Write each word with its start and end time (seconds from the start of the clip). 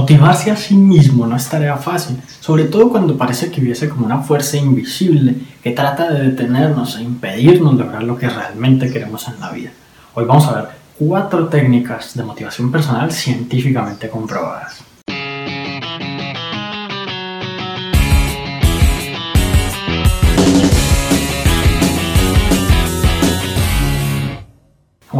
Motivarse 0.00 0.50
a 0.50 0.56
sí 0.56 0.74
mismo 0.76 1.26
no 1.26 1.36
es 1.36 1.46
tarea 1.46 1.76
fácil, 1.76 2.16
sobre 2.40 2.64
todo 2.64 2.88
cuando 2.88 3.18
parece 3.18 3.50
que 3.50 3.60
hubiese 3.60 3.90
como 3.90 4.06
una 4.06 4.22
fuerza 4.22 4.56
invisible 4.56 5.34
que 5.62 5.72
trata 5.72 6.10
de 6.10 6.30
detenernos 6.30 6.96
e 6.96 7.02
impedirnos 7.02 7.74
lograr 7.74 8.02
lo 8.04 8.16
que 8.16 8.26
realmente 8.26 8.90
queremos 8.90 9.28
en 9.28 9.38
la 9.38 9.50
vida. 9.50 9.72
Hoy 10.14 10.24
vamos 10.24 10.46
a 10.46 10.54
ver 10.54 10.68
cuatro 10.98 11.48
técnicas 11.48 12.14
de 12.14 12.22
motivación 12.22 12.72
personal 12.72 13.12
científicamente 13.12 14.08
comprobadas. 14.08 14.89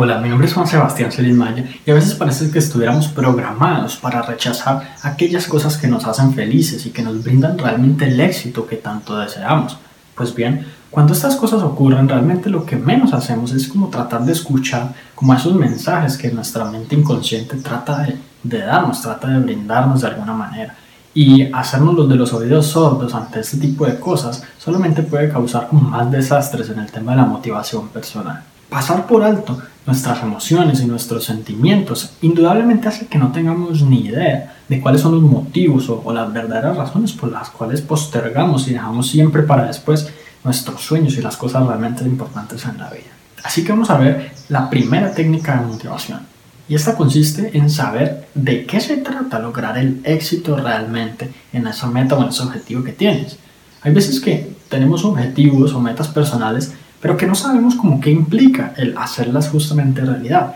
Hola, 0.02 0.18
mi 0.18 0.30
nombre 0.30 0.46
es 0.46 0.54
Juan 0.54 0.66
Sebastián 0.66 1.12
Celis 1.12 1.36
Maya 1.36 1.62
y 1.84 1.90
a 1.90 1.92
veces 1.92 2.14
parece 2.14 2.50
que 2.50 2.58
estuviéramos 2.58 3.08
programados 3.08 3.98
para 3.98 4.22
rechazar 4.22 4.94
aquellas 5.02 5.46
cosas 5.46 5.76
que 5.76 5.88
nos 5.88 6.06
hacen 6.06 6.32
felices 6.32 6.86
y 6.86 6.90
que 6.90 7.02
nos 7.02 7.22
brindan 7.22 7.58
realmente 7.58 8.06
el 8.06 8.18
éxito 8.18 8.66
que 8.66 8.76
tanto 8.76 9.18
deseamos. 9.18 9.76
Pues 10.14 10.34
bien, 10.34 10.66
cuando 10.90 11.12
estas 11.12 11.36
cosas 11.36 11.62
ocurren, 11.62 12.08
realmente 12.08 12.48
lo 12.48 12.64
que 12.64 12.76
menos 12.76 13.12
hacemos 13.12 13.52
es 13.52 13.68
como 13.68 13.88
tratar 13.88 14.24
de 14.24 14.32
escuchar 14.32 14.94
como 15.14 15.34
esos 15.34 15.54
mensajes 15.54 16.16
que 16.16 16.32
nuestra 16.32 16.64
mente 16.64 16.96
inconsciente 16.96 17.58
trata 17.58 18.06
de, 18.42 18.58
darnos, 18.58 19.02
trata 19.02 19.28
de 19.28 19.38
brindarnos 19.40 20.00
de 20.00 20.06
alguna 20.06 20.32
manera. 20.32 20.76
Y 21.12 21.52
hacernos 21.52 21.94
los 21.94 22.08
de 22.08 22.16
los 22.16 22.32
oídos 22.32 22.68
sordos 22.68 23.14
ante 23.14 23.40
este 23.40 23.58
tipo 23.58 23.84
de 23.84 24.00
cosas 24.00 24.44
solamente 24.56 25.02
puede 25.02 25.28
causar 25.28 25.70
más 25.70 26.10
desastres 26.10 26.70
en 26.70 26.78
el 26.78 26.90
tema 26.90 27.12
de 27.12 27.18
la 27.18 27.26
motivación 27.26 27.90
personal. 27.90 28.44
Pasar 28.70 29.06
por 29.08 29.24
alto 29.24 29.60
nuestras 29.84 30.22
emociones 30.22 30.80
y 30.80 30.86
nuestros 30.86 31.24
sentimientos 31.24 32.12
indudablemente 32.22 32.86
hace 32.86 33.06
que 33.06 33.18
no 33.18 33.32
tengamos 33.32 33.82
ni 33.82 34.06
idea 34.06 34.54
de 34.68 34.80
cuáles 34.80 35.00
son 35.00 35.12
los 35.12 35.22
motivos 35.22 35.88
o, 35.88 36.12
las 36.12 36.32
verdaderas 36.32 36.76
razones 36.76 37.12
por 37.12 37.32
las 37.32 37.50
cuales 37.50 37.80
postergamos 37.80 38.68
y 38.68 38.74
dejamos 38.74 39.08
siempre 39.08 39.42
para 39.42 39.64
después 39.64 40.08
nuestros 40.44 40.82
sueños 40.82 41.18
y 41.18 41.20
las 41.20 41.36
cosas 41.36 41.66
realmente 41.66 42.04
importantes 42.04 42.64
en 42.64 42.78
la 42.78 42.88
vida. 42.90 43.10
Así 43.42 43.64
que 43.64 43.72
vamos 43.72 43.90
a 43.90 43.98
ver 43.98 44.30
la 44.48 44.70
primera 44.70 45.12
técnica 45.12 45.56
de 45.56 45.66
motivación. 45.66 46.20
Y 46.68 46.76
esta 46.76 46.94
consiste 46.94 47.58
en 47.58 47.68
saber 47.68 48.28
de 48.34 48.64
qué 48.64 48.80
se 48.80 48.98
trata 48.98 49.40
lograr 49.40 49.76
el 49.76 50.00
éxito 50.04 50.56
realmente 50.56 51.32
en 51.52 51.66
esa 51.66 51.88
meta 51.88 52.14
o 52.14 52.22
en 52.22 52.28
ese 52.28 52.44
objetivo 52.44 52.84
que 52.84 52.92
tienes. 52.92 53.36
Hay 53.82 53.92
veces 53.92 54.20
que 54.20 54.54
tenemos 54.68 55.04
objetivos 55.04 55.72
o 55.72 55.80
metas 55.80 56.06
personales 56.06 56.72
pero 57.00 57.16
que 57.16 57.26
no 57.26 57.34
sabemos 57.34 57.74
cómo 57.74 58.00
qué 58.00 58.10
implica 58.10 58.74
el 58.76 58.96
hacerlas 58.96 59.48
justamente 59.48 60.02
realidad. 60.02 60.54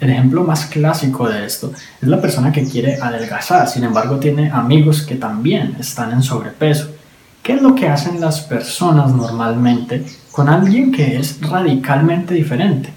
El 0.00 0.10
ejemplo 0.10 0.42
más 0.42 0.66
clásico 0.66 1.28
de 1.28 1.44
esto 1.46 1.72
es 2.00 2.08
la 2.08 2.20
persona 2.20 2.50
que 2.50 2.64
quiere 2.64 3.00
adelgazar, 3.00 3.68
sin 3.68 3.84
embargo 3.84 4.18
tiene 4.18 4.50
amigos 4.50 5.02
que 5.02 5.14
también 5.14 5.76
están 5.78 6.12
en 6.12 6.22
sobrepeso. 6.22 6.88
¿Qué 7.42 7.54
es 7.54 7.62
lo 7.62 7.74
que 7.74 7.88
hacen 7.88 8.20
las 8.20 8.40
personas 8.40 9.12
normalmente 9.12 10.04
con 10.30 10.48
alguien 10.48 10.92
que 10.92 11.18
es 11.18 11.40
radicalmente 11.40 12.34
diferente? 12.34 12.92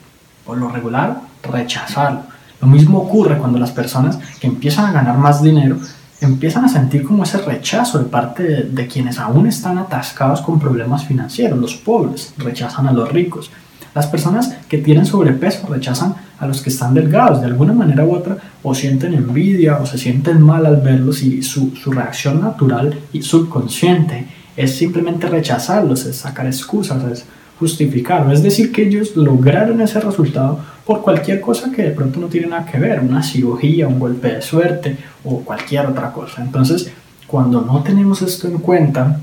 Por 0.45 0.57
lo 0.57 0.69
regular, 0.69 1.19
rechazarlo. 1.43 2.23
Lo 2.61 2.67
mismo 2.67 2.99
ocurre 2.99 3.37
cuando 3.37 3.59
las 3.59 3.71
personas 3.71 4.17
que 4.39 4.47
empiezan 4.47 4.85
a 4.85 4.91
ganar 4.91 5.17
más 5.17 5.41
dinero 5.43 5.77
empiezan 6.25 6.65
a 6.65 6.69
sentir 6.69 7.03
como 7.03 7.23
ese 7.23 7.37
rechazo 7.37 7.99
de 7.99 8.05
parte 8.05 8.43
de, 8.43 8.87
quienes 8.87 9.19
aún 9.19 9.47
están 9.47 9.77
atascados 9.77 10.41
con 10.41 10.59
problemas 10.59 11.05
financieros. 11.05 11.59
Los 11.59 11.75
pobres 11.75 12.33
rechazan 12.37 12.87
a 12.87 12.91
los 12.91 13.11
ricos. 13.11 13.51
Las 13.93 14.07
personas 14.07 14.53
que 14.67 14.79
tienen 14.79 15.05
sobrepeso 15.05 15.67
rechazan 15.67 16.15
a 16.37 16.47
los 16.47 16.61
que 16.61 16.69
están 16.69 16.93
delgados 16.93 17.39
de 17.39 17.47
alguna 17.47 17.73
manera 17.73 18.03
u 18.03 18.13
otra 18.13 18.37
o 18.61 18.75
sienten 18.75 19.13
envidia 19.13 19.77
o 19.77 19.85
se 19.85 19.97
sienten 19.97 20.41
mal 20.41 20.65
al 20.65 20.81
verlos 20.81 21.21
y 21.23 21.41
su, 21.41 21.73
su 21.75 21.91
reacción 21.91 22.41
natural 22.41 22.99
y 23.13 23.21
subconsciente 23.21 24.27
es 24.57 24.75
simplemente 24.75 25.27
rechazarlos, 25.27 26.05
es 26.05 26.17
sacar 26.17 26.45
excusas, 26.45 27.03
es 27.11 27.25
justificar. 27.59 28.31
Es 28.31 28.43
decir, 28.43 28.71
que 28.71 28.83
ellos 28.83 29.15
lograron 29.15 29.81
ese 29.81 29.99
resultado 29.99 30.59
por 30.85 31.01
cualquier 31.01 31.41
cosa 31.41 31.71
que 31.71 31.83
de 31.83 31.91
pronto 31.91 32.19
no 32.19 32.27
tiene 32.27 32.47
nada 32.47 32.65
que 32.65 32.77
ver, 32.77 32.99
una 32.99 33.23
cirugía, 33.23 33.87
un 33.87 33.99
golpe 33.99 34.33
de 34.33 34.41
suerte 34.41 34.97
o 35.23 35.39
cualquier 35.39 35.87
otra 35.87 36.11
cosa. 36.11 36.43
Entonces, 36.43 36.91
cuando 37.25 37.61
no 37.61 37.81
tenemos 37.81 38.21
esto 38.21 38.47
en 38.47 38.59
cuenta, 38.59 39.19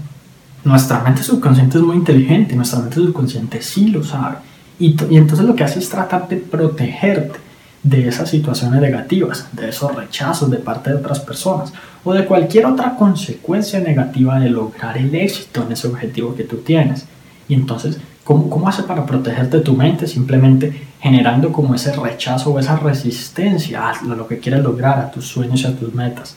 nuestra 0.65 1.01
mente 1.03 1.23
subconsciente 1.23 1.79
es 1.79 1.85
muy 1.85 1.97
inteligente, 1.97 2.57
nuestra 2.57 2.81
mente 2.81 2.97
subconsciente 2.97 3.63
sí 3.63 3.89
lo 3.89 4.03
sabe. 4.03 4.37
Y, 4.79 4.97
y 5.09 5.17
entonces 5.17 5.47
lo 5.47 5.55
que 5.55 5.63
hace 5.63 5.79
es 5.79 5.89
tratar 5.89 6.29
de 6.29 6.37
protegerte 6.37 7.39
de 7.83 8.09
esas 8.09 8.31
situaciones 8.31 8.81
negativas, 8.81 9.49
de 9.53 9.69
esos 9.69 9.95
rechazos 9.95 10.51
de 10.51 10.59
parte 10.59 10.91
de 10.91 10.97
otras 10.97 11.21
personas 11.21 11.73
o 12.05 12.13
de 12.13 12.25
cualquier 12.25 12.67
otra 12.67 12.97
consecuencia 12.97 13.81
negativa 13.81 14.39
de 14.39 14.51
lograr 14.51 14.99
el 14.99 15.15
éxito 15.15 15.63
en 15.65 15.73
ese 15.73 15.89
objetivo 15.89 16.35
que 16.35 16.45
tú 16.45 16.59
tienes. 16.59 17.07
Y 17.49 17.55
entonces 17.55 17.99
¿Cómo, 18.25 18.49
¿Cómo 18.49 18.69
hace 18.69 18.85
para 18.85 19.05
protegerte 19.05 19.61
tu 19.61 19.75
mente? 19.75 20.07
Simplemente 20.07 20.73
generando 21.01 21.53
como 21.53 21.75
ese 21.75 21.93
rechazo 21.93 22.53
o 22.53 22.59
esa 22.59 22.77
resistencia 22.77 23.91
a 23.91 24.05
lo 24.05 24.29
que 24.29 24.39
quieres 24.39 24.63
lograr, 24.63 25.01
a 25.01 25.11
tus 25.11 25.27
sueños 25.27 25.63
y 25.63 25.67
a 25.67 25.77
tus 25.77 25.93
metas. 25.93 26.37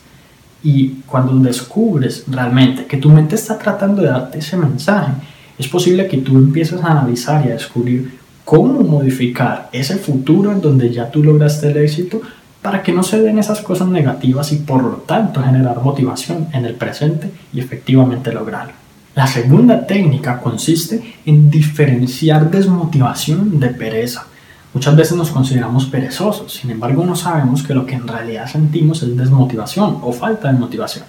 Y 0.64 1.02
cuando 1.06 1.36
descubres 1.36 2.24
realmente 2.28 2.86
que 2.86 2.98
tu 2.98 3.10
mente 3.10 3.36
está 3.36 3.60
tratando 3.60 4.02
de 4.02 4.08
darte 4.08 4.40
ese 4.40 4.58
mensaje, 4.58 5.12
es 5.60 5.68
posible 5.68 6.08
que 6.08 6.18
tú 6.18 6.38
empieces 6.38 6.82
a 6.84 6.92
analizar 6.92 7.46
y 7.46 7.50
a 7.50 7.54
descubrir 7.54 8.18
cómo 8.44 8.82
modificar 8.82 9.70
ese 9.72 9.98
futuro 9.98 10.52
en 10.52 10.62
donde 10.62 10.92
ya 10.92 11.12
tú 11.12 11.24
lograste 11.24 11.70
el 11.70 11.78
éxito 11.78 12.22
para 12.64 12.82
que 12.82 12.92
no 12.92 13.04
se 13.04 13.22
den 13.22 13.38
esas 13.38 13.62
cosas 13.62 13.88
negativas 13.88 14.52
y 14.52 14.56
por 14.56 14.84
lo 14.84 14.98
tanto 15.06 15.44
generar 15.44 15.80
motivación 15.82 16.48
en 16.52 16.66
el 16.66 16.74
presente 16.74 17.30
y 17.54 17.60
efectivamente 17.60 18.34
lograrlo. 18.34 18.85
La 19.16 19.28
segunda 19.28 19.88
técnica 19.88 20.42
consiste 20.42 21.16
en 21.26 21.50
diferenciar 21.50 22.52
desmotivación 22.52 23.62
de 23.62 23.70
pereza. 23.70 24.26
Muchas 24.74 24.94
veces 24.94 25.16
nos 25.16 25.30
consideramos 25.30 25.86
perezosos, 25.86 26.52
sin 26.52 26.70
embargo 26.72 27.06
no 27.06 27.16
sabemos 27.16 27.64
que 27.64 27.74
lo 27.74 27.86
que 27.86 27.96
en 27.96 28.10
realidad 28.10 28.46
sentimos 28.46 29.02
es 29.04 29.16
desmotivación 29.16 30.00
o 30.02 30.12
falta 30.12 30.52
de 30.52 30.60
motivación. 30.60 31.06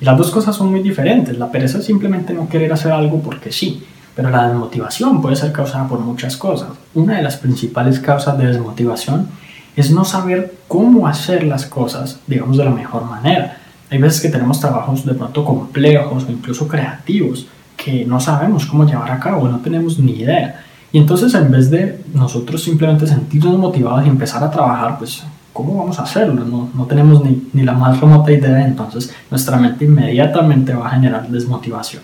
Y 0.00 0.04
las 0.04 0.16
dos 0.16 0.30
cosas 0.30 0.54
son 0.54 0.70
muy 0.70 0.84
diferentes. 0.84 1.36
La 1.36 1.50
pereza 1.50 1.78
es 1.78 1.84
simplemente 1.84 2.32
no 2.32 2.48
querer 2.48 2.72
hacer 2.72 2.92
algo 2.92 3.20
porque 3.20 3.50
sí, 3.50 3.82
pero 4.14 4.30
la 4.30 4.46
desmotivación 4.46 5.20
puede 5.20 5.34
ser 5.34 5.50
causada 5.50 5.88
por 5.88 5.98
muchas 5.98 6.36
cosas. 6.36 6.68
Una 6.94 7.16
de 7.16 7.22
las 7.22 7.38
principales 7.38 7.98
causas 7.98 8.38
de 8.38 8.46
desmotivación 8.46 9.26
es 9.74 9.90
no 9.90 10.04
saber 10.04 10.54
cómo 10.68 11.08
hacer 11.08 11.42
las 11.42 11.66
cosas, 11.66 12.20
digamos, 12.28 12.56
de 12.56 12.64
la 12.64 12.70
mejor 12.70 13.04
manera. 13.04 13.58
Hay 13.90 13.98
veces 13.98 14.20
que 14.20 14.28
tenemos 14.28 14.60
trabajos 14.60 15.04
de 15.04 15.14
pronto 15.14 15.44
complejos 15.44 16.24
o 16.24 16.30
incluso 16.30 16.68
creativos 16.68 17.46
que 17.76 18.04
no 18.04 18.20
sabemos 18.20 18.66
cómo 18.66 18.84
llevar 18.84 19.10
a 19.10 19.20
cabo, 19.20 19.48
no 19.48 19.60
tenemos 19.60 19.98
ni 19.98 20.12
idea. 20.12 20.64
Y 20.92 20.98
entonces 20.98 21.32
en 21.34 21.50
vez 21.50 21.70
de 21.70 22.02
nosotros 22.12 22.62
simplemente 22.62 23.06
sentirnos 23.06 23.56
motivados 23.58 24.04
y 24.04 24.08
empezar 24.08 24.42
a 24.42 24.50
trabajar, 24.50 24.98
pues 24.98 25.22
¿cómo 25.52 25.76
vamos 25.76 25.98
a 25.98 26.02
hacerlo? 26.02 26.44
No, 26.44 26.70
no 26.74 26.84
tenemos 26.86 27.24
ni, 27.24 27.48
ni, 27.52 27.62
la 27.62 27.72
más 27.72 28.00
remota 28.00 28.32
idea, 28.32 28.66
entonces 28.66 29.12
nuestra 29.30 29.56
mente 29.56 29.84
inmediatamente 29.84 30.74
va 30.74 30.88
a 30.88 30.90
generar 30.90 31.28
desmotivación. 31.28 32.02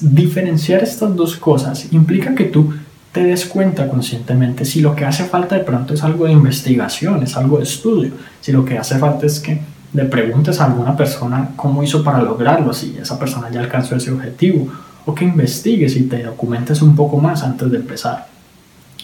Diferenciar 0.00 0.82
estas 0.82 1.14
dos 1.14 1.36
cosas 1.36 1.92
implica 1.92 2.34
que 2.34 2.44
tú 2.44 2.72
te 3.12 3.24
des 3.24 3.44
cuenta 3.46 3.88
conscientemente 3.88 4.64
si 4.64 4.80
lo 4.80 4.94
que 4.94 5.04
hace 5.04 5.24
falta 5.24 5.56
de 5.56 5.64
pronto 5.64 5.94
es 5.94 6.02
algo 6.02 6.26
de 6.26 6.32
investigación, 6.32 7.22
es 7.22 7.36
algo 7.36 7.58
de 7.58 7.64
estudio, 7.64 8.12
si 8.40 8.52
lo 8.52 8.64
que 8.64 8.78
hace 8.78 8.98
falta 8.98 9.26
es 9.26 9.40
que 9.40 9.60
le 9.92 10.04
preguntes 10.04 10.60
a 10.60 10.66
alguna 10.66 10.96
persona 10.96 11.50
cómo 11.56 11.82
hizo 11.82 12.04
para 12.04 12.22
lograrlo, 12.22 12.72
si 12.72 12.96
esa 13.00 13.18
persona 13.18 13.50
ya 13.50 13.60
alcanzó 13.60 13.96
ese 13.96 14.12
objetivo, 14.12 14.68
o 15.06 15.14
que 15.14 15.24
investigues 15.24 15.96
y 15.96 16.02
te 16.02 16.22
documentes 16.22 16.82
un 16.82 16.94
poco 16.94 17.18
más 17.18 17.42
antes 17.42 17.70
de 17.70 17.78
empezar. 17.78 18.28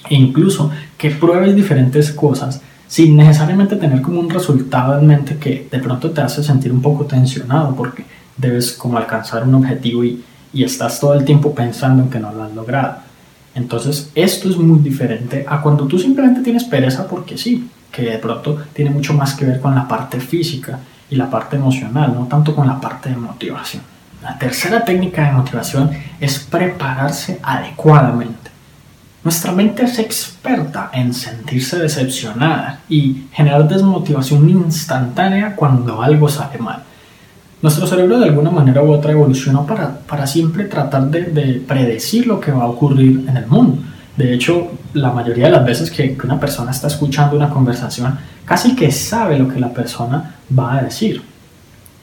E 0.08 0.14
incluso 0.14 0.70
que 0.96 1.10
pruebes 1.10 1.56
diferentes 1.56 2.12
cosas 2.12 2.60
sin 2.86 3.16
necesariamente 3.16 3.76
tener 3.76 4.00
como 4.00 4.20
un 4.20 4.30
resultado 4.30 4.98
en 4.98 5.06
mente 5.06 5.36
que 5.38 5.66
de 5.70 5.78
pronto 5.80 6.10
te 6.10 6.20
hace 6.20 6.44
sentir 6.44 6.70
un 6.70 6.80
poco 6.80 7.04
tensionado 7.04 7.74
porque 7.74 8.04
debes 8.36 8.72
como 8.72 8.98
alcanzar 8.98 9.42
un 9.42 9.56
objetivo 9.56 10.04
y, 10.04 10.22
y 10.52 10.62
estás 10.62 11.00
todo 11.00 11.14
el 11.14 11.24
tiempo 11.24 11.52
pensando 11.54 12.04
en 12.04 12.10
que 12.10 12.20
no 12.20 12.32
lo 12.32 12.44
has 12.44 12.54
logrado. 12.54 12.98
Entonces 13.56 14.12
esto 14.14 14.48
es 14.48 14.56
muy 14.56 14.78
diferente 14.78 15.44
a 15.48 15.60
cuando 15.60 15.86
tú 15.86 15.98
simplemente 15.98 16.42
tienes 16.42 16.62
pereza 16.62 17.08
porque 17.08 17.36
sí, 17.36 17.68
que 17.96 18.02
de 18.02 18.18
pronto 18.18 18.58
tiene 18.74 18.90
mucho 18.90 19.14
más 19.14 19.32
que 19.32 19.46
ver 19.46 19.58
con 19.58 19.74
la 19.74 19.88
parte 19.88 20.20
física 20.20 20.78
y 21.08 21.16
la 21.16 21.30
parte 21.30 21.56
emocional, 21.56 22.12
no 22.14 22.26
tanto 22.26 22.54
con 22.54 22.66
la 22.66 22.78
parte 22.78 23.08
de 23.08 23.16
motivación. 23.16 23.82
La 24.22 24.36
tercera 24.36 24.84
técnica 24.84 25.24
de 25.24 25.32
motivación 25.32 25.90
es 26.20 26.38
prepararse 26.40 27.40
adecuadamente. 27.42 28.50
Nuestra 29.24 29.50
mente 29.52 29.84
es 29.84 29.98
experta 29.98 30.90
en 30.92 31.14
sentirse 31.14 31.78
decepcionada 31.78 32.80
y 32.88 33.28
generar 33.32 33.66
desmotivación 33.66 34.48
instantánea 34.50 35.56
cuando 35.56 36.02
algo 36.02 36.28
sale 36.28 36.58
mal. 36.58 36.82
Nuestro 37.62 37.86
cerebro 37.86 38.18
de 38.18 38.26
alguna 38.26 38.50
manera 38.50 38.82
u 38.82 38.92
otra 38.92 39.12
evolucionó 39.12 39.66
para, 39.66 40.00
para 40.00 40.26
siempre 40.26 40.64
tratar 40.64 41.06
de, 41.10 41.22
de 41.22 41.60
predecir 41.66 42.26
lo 42.26 42.40
que 42.40 42.52
va 42.52 42.64
a 42.64 42.68
ocurrir 42.68 43.24
en 43.26 43.36
el 43.38 43.46
mundo 43.46 43.78
de 44.16 44.32
hecho, 44.32 44.72
la 44.94 45.12
mayoría 45.12 45.46
de 45.46 45.52
las 45.52 45.64
veces 45.64 45.90
que, 45.90 46.16
una 46.24 46.40
persona 46.40 46.70
está 46.70 46.86
escuchando 46.86 47.36
una 47.36 47.50
conversación, 47.50 48.18
casi 48.44 48.74
que 48.74 48.90
sabe 48.90 49.38
lo 49.38 49.48
que 49.48 49.60
la 49.60 49.72
persona 49.72 50.36
va 50.58 50.78
a 50.78 50.82
decir. 50.82 51.22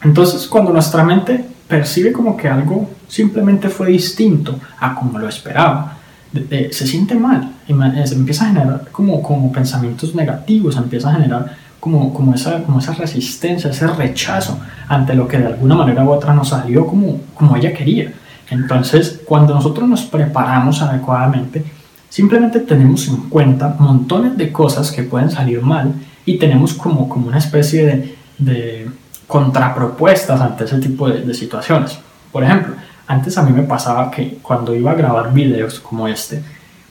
Entonces, 0.03 0.47
cuando 0.47 0.71
nuestra 0.71 1.03
mente 1.03 1.43
percibe 1.67 2.11
como 2.11 2.37
que 2.37 2.47
algo 2.47 2.89
simplemente 3.07 3.69
fue 3.69 3.87
distinto 3.87 4.59
a 4.79 4.93
como 4.93 5.17
lo 5.17 5.27
esperaba, 5.27 5.97
se 6.33 6.87
siente 6.87 7.15
mal, 7.15 7.51
se 8.05 8.15
empieza 8.15 8.45
a 8.45 8.47
generar 8.47 8.87
como, 8.91 9.21
como 9.21 9.51
pensamientos 9.51 10.13
negativos, 10.13 10.77
empieza 10.77 11.09
a 11.09 11.13
generar 11.13 11.55
como, 11.79 12.13
como, 12.13 12.33
esa, 12.33 12.63
como 12.63 12.79
esa 12.79 12.93
resistencia, 12.93 13.71
ese 13.71 13.87
rechazo 13.87 14.59
ante 14.87 15.13
lo 15.15 15.27
que 15.27 15.37
de 15.37 15.47
alguna 15.47 15.75
manera 15.75 16.03
u 16.03 16.11
otra 16.11 16.33
nos 16.33 16.49
salió 16.49 16.85
como, 16.85 17.21
como 17.33 17.55
ella 17.55 17.73
quería. 17.73 18.13
Entonces, 18.49 19.21
cuando 19.25 19.53
nosotros 19.53 19.87
nos 19.87 20.03
preparamos 20.03 20.81
adecuadamente, 20.81 21.63
simplemente 22.13 22.59
tenemos 22.59 23.07
en 23.07 23.17
cuenta 23.27 23.75
montones 23.79 24.37
de 24.37 24.51
cosas 24.51 24.91
que 24.91 25.01
pueden 25.01 25.31
salir 25.31 25.63
mal 25.63 25.95
y 26.27 26.37
tenemos 26.37 26.75
como, 26.75 27.09
como 27.09 27.25
una 27.25 27.39
especie 27.39 27.87
de, 27.87 28.15
de 28.37 28.87
contrapropuestas 29.25 30.39
ante 30.39 30.65
ese 30.65 30.77
tipo 30.77 31.09
de, 31.09 31.21
de, 31.21 31.33
situaciones. 31.33 31.97
Por 32.31 32.43
ejemplo, 32.43 32.75
antes 33.07 33.35
a 33.35 33.41
mí 33.41 33.51
me 33.51 33.63
pasaba 33.63 34.11
que 34.11 34.37
cuando 34.43 34.75
iba 34.75 34.91
a 34.91 34.93
grabar 34.93 35.33
videos 35.33 35.79
como 35.79 36.07
este, 36.07 36.43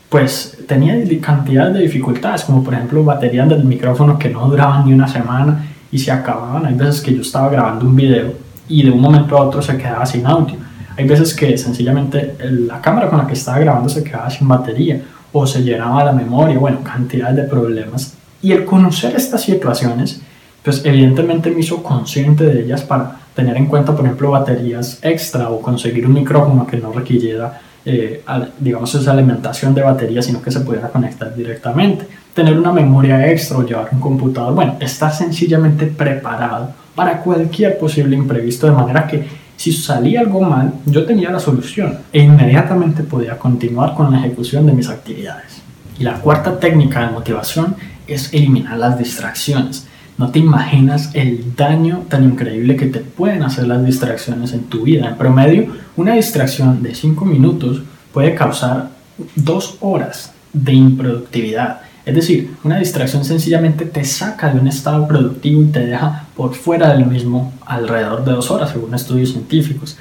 pues 0.08 0.58
tenía 0.66 0.96
cantidad 1.20 1.70
de 1.70 1.82
dificultades, 1.82 2.42
como 2.42 2.64
por 2.64 2.74
ejemplo 2.74 3.04
baterías 3.04 3.48
del 3.48 3.64
micrófono 3.64 4.18
que 4.18 4.28
no 4.28 4.48
duraban 4.48 4.86
ni 4.86 4.92
una 4.92 5.06
semana 5.06 5.64
y 5.92 6.00
se 6.00 6.10
acababan. 6.10 6.66
Hay 6.66 6.74
veces 6.74 7.00
que 7.00 7.14
yo 7.14 7.20
estaba 7.20 7.48
grabando 7.48 7.86
un 7.86 7.94
video 7.94 8.32
y 8.66 8.82
de 8.82 8.90
un 8.90 9.00
momento 9.00 9.38
a 9.38 9.42
otro 9.42 9.62
se 9.62 9.78
quedaba 9.78 10.04
sin 10.04 10.26
audio. 10.26 10.56
Hay 10.96 11.06
veces 11.06 11.34
que 11.34 11.56
sencillamente 11.56 12.36
la 12.40 12.80
cámara 12.80 13.08
con 13.08 13.18
la 13.18 13.26
que 13.26 13.32
estaba 13.34 13.58
grabando 13.58 13.88
se 13.88 14.04
quedaba 14.04 14.30
sin 14.30 14.46
batería 14.48 15.00
o 15.32 15.46
se 15.46 15.62
llenaba 15.62 16.04
la 16.04 16.12
memoria, 16.12 16.58
bueno, 16.58 16.82
cantidad 16.82 17.30
de 17.30 17.44
problemas. 17.44 18.14
Y 18.42 18.52
el 18.52 18.64
conocer 18.64 19.14
estas 19.16 19.42
situaciones, 19.42 20.20
pues 20.62 20.84
evidentemente 20.84 21.50
me 21.50 21.60
hizo 21.60 21.82
consciente 21.82 22.44
de 22.44 22.62
ellas 22.62 22.82
para 22.82 23.16
tener 23.34 23.56
en 23.56 23.66
cuenta, 23.66 23.94
por 23.94 24.04
ejemplo, 24.04 24.30
baterías 24.30 24.98
extra 25.02 25.48
o 25.48 25.60
conseguir 25.60 26.06
un 26.06 26.12
micrófono 26.12 26.66
que 26.66 26.76
no 26.76 26.92
requiriera, 26.92 27.60
eh, 27.84 28.22
digamos, 28.58 28.94
esa 28.94 29.12
alimentación 29.12 29.74
de 29.74 29.82
batería, 29.82 30.20
sino 30.20 30.42
que 30.42 30.50
se 30.50 30.60
pudiera 30.60 30.88
conectar 30.88 31.34
directamente. 31.34 32.06
Tener 32.34 32.58
una 32.58 32.72
memoria 32.72 33.30
extra 33.30 33.58
o 33.58 33.62
llevar 33.64 33.88
un 33.92 34.00
computador, 34.00 34.54
bueno, 34.54 34.76
estar 34.80 35.12
sencillamente 35.12 35.86
preparado 35.86 36.70
para 36.94 37.18
cualquier 37.22 37.78
posible 37.78 38.16
imprevisto, 38.16 38.66
de 38.66 38.72
manera 38.72 39.06
que 39.06 39.26
si 39.62 39.70
salía 39.70 40.18
algo 40.18 40.40
mal, 40.40 40.74
yo 40.86 41.04
tenía 41.04 41.30
la 41.30 41.38
solución 41.38 41.98
e 42.12 42.20
inmediatamente 42.20 43.04
podía 43.04 43.38
continuar 43.38 43.94
con 43.94 44.10
la 44.10 44.18
ejecución 44.18 44.66
de 44.66 44.72
mis 44.72 44.88
actividades. 44.88 45.62
Y 46.00 46.02
la 46.02 46.14
cuarta 46.14 46.58
técnica 46.58 47.06
de 47.06 47.12
motivación 47.12 47.76
es 48.08 48.34
eliminar 48.34 48.76
las 48.76 48.98
distracciones. 48.98 49.86
No 50.18 50.32
te 50.32 50.40
imaginas 50.40 51.10
el 51.14 51.54
daño 51.54 52.02
tan 52.08 52.24
increíble 52.24 52.74
que 52.74 52.86
te 52.86 52.98
pueden 52.98 53.44
hacer 53.44 53.68
las 53.68 53.86
distracciones 53.86 54.52
en 54.52 54.64
tu 54.64 54.82
vida. 54.82 55.10
En 55.10 55.16
promedio, 55.16 55.68
una 55.96 56.14
distracción 56.14 56.82
de 56.82 56.96
5 56.96 57.24
minutos 57.24 57.82
puede 58.12 58.34
causar 58.34 58.90
2 59.36 59.76
horas 59.78 60.32
de 60.52 60.72
improductividad. 60.72 61.82
Es 62.04 62.16
decir, 62.16 62.56
una 62.64 62.80
distracción 62.80 63.24
sencillamente 63.24 63.84
te 63.84 64.02
saca 64.02 64.52
de 64.52 64.58
un 64.58 64.66
estado 64.66 65.06
productivo 65.06 65.62
y 65.62 65.66
te 65.66 65.86
deja 65.86 66.21
por 66.36 66.54
fuera 66.54 66.94
del 66.94 67.06
mismo 67.06 67.52
alrededor 67.66 68.24
de 68.24 68.32
2 68.32 68.50
horas, 68.50 68.70
según 68.70 68.94
estudios 68.94 69.30
científicos. 69.30 69.98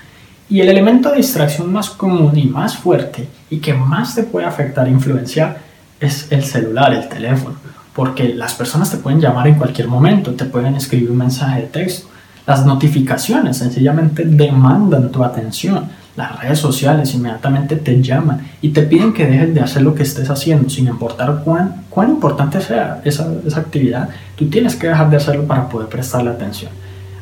Y 0.49 0.61
el 0.61 0.69
elemento 0.69 1.09
de 1.09 1.17
distracción 1.17 1.71
más 1.71 1.89
común 1.89 2.37
y 2.37 2.45
más 2.45 2.75
fuerte 2.75 3.27
y 3.49 3.57
que 3.57 3.73
más 3.73 4.15
te 4.15 4.23
puede 4.23 4.45
afectar 4.45 4.87
e 4.87 4.91
influenciar 4.91 5.59
es 5.99 6.31
el 6.31 6.43
celular, 6.43 6.93
el 6.93 7.07
teléfono 7.07 7.55
porque 7.93 8.33
las 8.33 8.53
personas 8.53 8.89
te 8.89 8.97
pueden 8.97 9.19
llamar 9.19 9.47
en 9.47 9.55
cualquier 9.55 9.87
momento, 9.87 10.31
te 10.31 10.45
pueden 10.45 10.75
escribir 10.75 11.11
un 11.11 11.17
mensaje 11.17 11.61
de 11.61 11.67
texto. 11.67 12.07
Las 12.47 12.65
notificaciones 12.65 13.57
sencillamente 13.57 14.23
demandan 14.25 15.11
tu 15.11 15.23
atención. 15.23 15.89
Las 16.15 16.39
redes 16.41 16.59
sociales 16.59 17.13
inmediatamente 17.13 17.75
te 17.77 18.01
llaman 18.01 18.41
y 18.61 18.69
te 18.69 18.81
piden 18.83 19.13
que 19.13 19.25
dejes 19.25 19.53
de 19.53 19.61
hacer 19.61 19.81
lo 19.81 19.95
que 19.95 20.03
estés 20.03 20.29
haciendo, 20.29 20.69
sin 20.69 20.87
importar 20.87 21.41
cuán, 21.43 21.83
cuán 21.89 22.09
importante 22.09 22.59
sea 22.59 23.01
esa, 23.05 23.27
esa 23.45 23.59
actividad. 23.61 24.09
Tú 24.35 24.49
tienes 24.49 24.75
que 24.75 24.87
dejar 24.87 25.09
de 25.09 25.17
hacerlo 25.17 25.45
para 25.45 25.69
poder 25.69 25.87
prestarle 25.87 26.31
atención. 26.31 26.71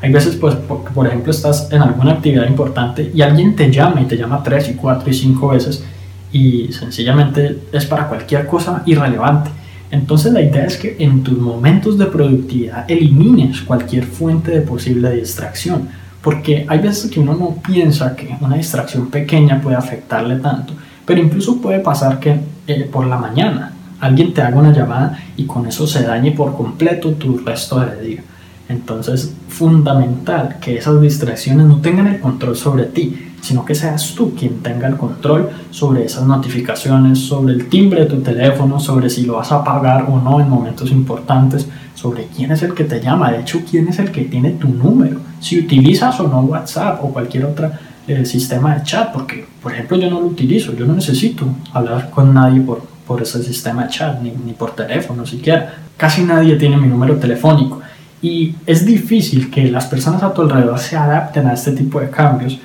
Hay 0.02 0.12
veces, 0.12 0.36
pues, 0.36 0.56
por, 0.56 0.84
por 0.86 1.06
ejemplo, 1.06 1.32
estás 1.32 1.72
en 1.72 1.82
alguna 1.82 2.14
actividad 2.14 2.48
importante 2.48 3.12
y 3.14 3.22
alguien 3.22 3.56
te 3.56 3.72
llama 3.72 4.02
y 4.02 4.06
te 4.06 4.18
llama 4.18 4.42
tres 4.44 4.70
y 4.70 4.74
cuatro 4.74 5.10
y 5.10 5.14
cinco 5.14 5.50
veces 5.50 5.84
y 6.32 6.72
sencillamente 6.72 7.60
es 7.72 7.86
para 7.86 8.08
cualquier 8.08 8.46
cosa 8.46 8.84
irrelevante 8.86 9.50
entonces 9.92 10.32
la 10.34 10.42
idea 10.42 10.66
es 10.66 10.78
que 10.78 10.96
en 11.00 11.24
tus 11.24 11.38
momentos 11.38 11.98
de 11.98 12.06
productividad 12.06 12.90
elimines 12.90 13.62
cualquier 13.62 14.06
fuente 14.06 14.52
de 14.52 14.62
posible 14.62 15.12
distracción, 15.12 15.90
porque 16.22 16.66
hay 16.68 16.80
veces 16.80 17.10
que 17.10 17.20
uno 17.20 17.34
no 17.34 17.56
piensa 17.56 18.16
que 18.16 18.36
una 18.42 18.56
distracción 18.56 19.10
pequeña 19.10 19.62
puede 19.62 19.78
afectarle 19.78 20.38
tanto, 20.38 20.74
pero 21.06 21.22
incluso 21.22 21.62
puede 21.62 21.80
pasar 21.80 22.20
que 22.20 22.40
eh, 22.68 22.90
por 22.92 23.08
la 23.08 23.18
mañana 23.18 23.74
alguien 24.00 24.34
te 24.34 24.42
haga 24.42 24.58
una 24.58 24.74
llamada 24.74 25.20
y 25.38 25.46
con 25.46 25.66
eso 25.68 25.88
se 25.88 26.04
dañe 26.04 26.32
por 26.32 26.56
completo 26.56 27.12
tu 27.14 27.38
resto 27.40 27.80
de 27.80 28.02
día. 28.02 28.24
Entonces, 28.68 29.34
fundamental 29.48 30.58
que 30.62 30.78
esas 30.78 31.02
distracciones 31.02 31.66
no 31.66 31.82
tengan 31.82 32.08
el 32.08 32.20
control 32.20 32.56
sobre 32.56 32.84
ti, 32.84 33.29
sino 33.42 33.66
que 33.66 33.76
seas 33.76 34.14
tú 34.16 34.34
quien 34.36 34.60
tenga 34.60 34.88
el 34.88 34.98
control 34.98 35.50
sobre 35.72 36.06
esas 36.06 36.26
notificaciones, 36.26 37.20
sobre 37.20 37.54
el 37.54 37.68
timbre 37.68 38.02
de 38.02 38.06
tu 38.08 38.22
teléfono, 38.22 38.80
sobre 38.80 39.10
si 39.10 39.26
lo 39.26 39.36
vas 39.36 39.52
a 39.52 39.64
pagar 39.64 40.06
o 40.10 40.20
no 40.20 40.40
en 40.40 40.50
momentos 40.50 40.92
importantes, 40.92 41.68
sobre 41.96 42.28
quién 42.28 42.52
es 42.52 42.64
el 42.64 42.74
que 42.74 42.86
te 42.86 43.02
llama, 43.02 43.32
de 43.32 43.42
hecho, 43.42 43.62
quién 43.70 43.88
es 43.88 44.00
el 44.00 44.12
que 44.12 44.24
tiene 44.26 44.52
tu 44.52 44.70
número, 44.70 45.20
si 45.40 45.60
utilizas 45.60 46.20
o 46.20 46.28
no 46.28 46.42
WhatsApp 46.42 47.04
o 47.04 47.10
cualquier 47.10 47.46
otro 47.46 47.72
eh, 48.08 48.26
sistema 48.26 48.76
de 48.76 48.84
chat, 48.84 49.12
porque, 49.12 49.46
por 49.62 49.74
ejemplo, 49.74 49.98
yo 49.98 50.10
no 50.10 50.20
lo 50.20 50.28
utilizo, 50.28 50.74
yo 50.74 50.86
no 50.86 50.94
necesito 50.94 51.46
hablar 51.74 52.10
con 52.10 52.34
nadie 52.34 52.62
por, 52.62 52.82
por 53.06 53.22
ese 53.22 53.44
sistema 53.44 53.84
de 53.84 53.90
chat, 53.90 54.22
ni, 54.22 54.32
ni 54.32 54.54
por 54.54 54.72
teléfono 54.72 55.26
siquiera. 55.26 55.76
Casi 55.98 56.24
nadie 56.24 56.56
tiene 56.56 56.78
mi 56.78 56.88
número 56.88 57.18
telefónico. 57.18 57.82
Y 58.22 58.56
es 58.66 58.86
difícil 58.86 59.50
que 59.50 59.70
las 59.70 59.86
personas 59.86 60.24
a 60.24 60.34
tu 60.34 60.42
alrededor 60.42 60.80
se 60.80 60.98
adapten 60.98 61.48
a 61.48 61.54
este 61.54 61.72
tipo 61.72 62.00
de 62.00 62.10
cambios 62.10 62.60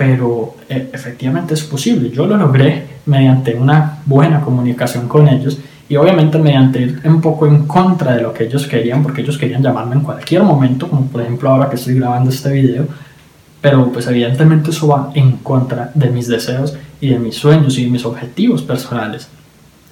pero 0.00 0.54
eh, 0.66 0.88
efectivamente 0.94 1.52
es 1.52 1.62
posible. 1.62 2.08
Yo 2.08 2.24
lo 2.24 2.34
logré 2.38 2.86
mediante 3.04 3.54
una 3.54 3.98
buena 4.06 4.40
comunicación 4.40 5.06
con 5.06 5.28
ellos 5.28 5.58
y 5.90 5.96
obviamente 5.96 6.38
mediante 6.38 6.80
ir 6.80 7.00
un 7.04 7.20
poco 7.20 7.46
en 7.46 7.66
contra 7.66 8.14
de 8.14 8.22
lo 8.22 8.32
que 8.32 8.44
ellos 8.44 8.66
querían, 8.66 9.02
porque 9.02 9.20
ellos 9.20 9.36
querían 9.36 9.62
llamarme 9.62 9.96
en 9.96 10.00
cualquier 10.00 10.42
momento, 10.42 10.88
como 10.88 11.04
por 11.08 11.20
ejemplo 11.20 11.50
ahora 11.50 11.68
que 11.68 11.76
estoy 11.76 11.96
grabando 11.96 12.30
este 12.30 12.50
video, 12.50 12.86
pero 13.60 13.92
pues 13.92 14.06
evidentemente 14.06 14.70
eso 14.70 14.88
va 14.88 15.10
en 15.14 15.32
contra 15.32 15.90
de 15.94 16.08
mis 16.08 16.28
deseos 16.28 16.74
y 16.98 17.10
de 17.10 17.18
mis 17.18 17.34
sueños 17.34 17.76
y 17.76 17.84
de 17.84 17.90
mis 17.90 18.06
objetivos 18.06 18.62
personales. 18.62 19.28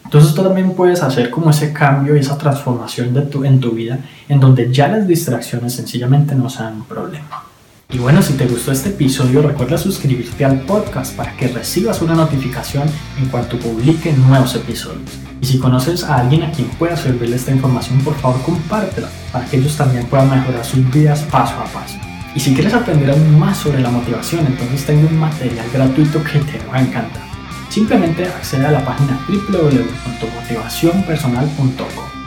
Entonces 0.07 0.33
tú 0.33 0.43
también 0.43 0.73
puedes 0.73 1.03
hacer 1.03 1.29
como 1.29 1.51
ese 1.51 1.75
cambio 1.75 2.17
y 2.17 2.21
esa 2.21 2.39
transformación 2.39 3.13
de 3.13 3.21
tu, 3.21 3.45
en 3.45 3.61
tu 3.61 3.73
vida 3.73 3.99
en 4.27 4.41
donde 4.41 4.73
ya 4.73 4.89
las 4.89 5.07
distracciones 5.07 5.75
sencillamente 5.75 6.35
no 6.35 6.49
sean 6.49 6.77
un 6.77 6.85
problema. 6.85 7.48
Y 7.91 7.97
bueno, 7.97 8.21
si 8.21 8.35
te 8.35 8.47
gustó 8.47 8.71
este 8.71 8.91
episodio, 8.91 9.41
recuerda 9.41 9.79
suscribirte 9.79 10.45
al 10.45 10.61
podcast 10.61 11.17
para 11.17 11.35
que 11.39 11.49
recibas 11.49 12.03
una 12.03 12.15
notificación 12.15 12.87
en 13.19 13.31
cuanto 13.31 13.59
publique 13.59 14.13
nuevos 14.13 14.55
episodios. 14.57 15.19
Y 15.41 15.47
si 15.47 15.59
conoces 15.59 16.05
a 16.05 16.17
alguien 16.17 16.43
a 16.43 16.53
quien 16.53 16.69
pueda 16.69 16.99
servirle 16.99 17.37
esta 17.37 17.51
información, 17.51 17.99
por 18.01 18.15
favor 18.17 18.43
compártela 18.43 19.09
para 19.33 19.47
que 19.47 19.57
ellos 19.57 19.75
también 19.75 20.05
puedan 20.05 20.29
mejorar 20.29 20.67
sus 20.67 20.91
vidas 20.91 21.23
paso 21.31 21.55
a 21.55 21.65
paso. 21.65 21.97
Y 22.35 22.41
si 22.41 22.53
quieres 22.53 22.75
aprender 22.75 23.11
aún 23.11 23.39
más 23.39 23.57
sobre 23.57 23.81
la 23.81 23.89
motivación, 23.89 24.47
entonces 24.47 24.85
tengo 24.85 25.09
un 25.09 25.19
material 25.19 25.65
gratuito 25.73 26.23
que 26.23 26.41
te 26.41 26.59
va 26.67 26.77
a 26.77 26.83
encantar. 26.83 27.23
Simplemente 27.71 28.27
accede 28.27 28.67
a 28.67 28.71
la 28.71 28.85
página 28.85 29.19
www.motivacionpersonal.com 29.29 32.18